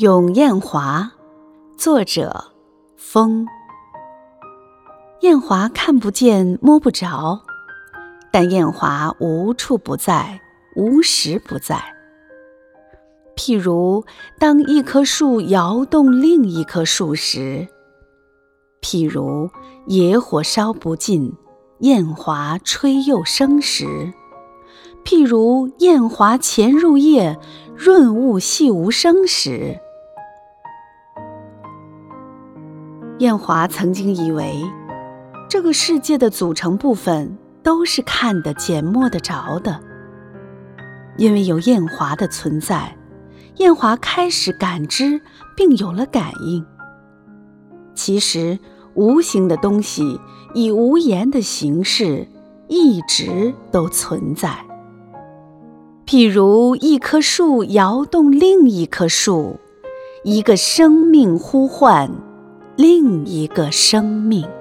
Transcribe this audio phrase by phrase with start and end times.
[0.00, 1.12] 咏艳华，
[1.76, 2.52] 作者
[2.96, 3.46] 风。
[5.20, 7.38] 艳华看不见摸不着，
[8.32, 10.40] 但艳华无处不在，
[10.74, 11.78] 无时不在。
[13.36, 14.02] 譬如
[14.38, 17.68] 当一棵树摇动另一棵树时，
[18.80, 19.50] 譬如
[19.86, 21.34] 野火烧不尽，
[21.80, 24.14] 艳华吹又生时。
[25.04, 27.38] 譬如艳华潜入夜，
[27.76, 29.78] 润物细无声时，
[33.20, 34.64] 艳华曾经以为，
[35.46, 39.78] 这个世界的组成部分都是看得见、摸得着的。
[41.18, 42.96] 因为有艳华的存在，
[43.56, 45.20] 艳华开始感知，
[45.54, 46.64] 并有了感应。
[47.94, 48.58] 其实，
[48.94, 50.18] 无形的东西
[50.54, 52.26] 以无言的形式，
[52.68, 54.64] 一直都存在。
[56.06, 59.60] 譬如一棵树摇动另一棵树，
[60.24, 62.10] 一个生命呼唤
[62.76, 64.59] 另一个生命。